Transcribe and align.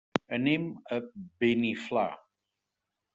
Anem 0.37 0.63
a 0.95 0.97
Beniflà. 1.43 2.07